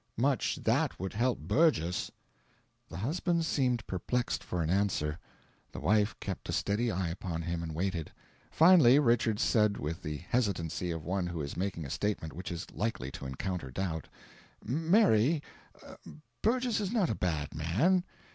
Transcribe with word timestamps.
"Much 0.17 0.55
THAT 0.55 0.99
would 0.99 1.13
help 1.13 1.37
Burgess!" 1.37 2.09
The 2.89 2.97
husband 2.97 3.45
seemed 3.45 3.85
perplexed 3.85 4.43
for 4.43 4.63
an 4.63 4.69
answer; 4.71 5.19
the 5.71 5.79
wife 5.79 6.19
kept 6.19 6.49
a 6.49 6.53
steady 6.53 6.89
eye 6.89 7.09
upon 7.09 7.43
him, 7.43 7.61
and 7.61 7.75
waited. 7.75 8.11
Finally 8.49 8.97
Richards 8.97 9.43
said, 9.43 9.77
with 9.77 10.01
the 10.01 10.17
hesitancy 10.17 10.89
of 10.89 11.03
one 11.05 11.27
who 11.27 11.39
is 11.39 11.55
making 11.55 11.85
a 11.85 11.91
statement 11.91 12.33
which 12.33 12.51
is 12.51 12.65
likely 12.71 13.11
to 13.11 13.27
encounter 13.27 13.69
doubt, 13.69 14.07
"Mary, 14.65 15.43
Burgess 16.41 16.79
is 16.79 16.91
not 16.91 17.11
a 17.11 17.13
bad 17.13 17.53
man." 17.53 18.03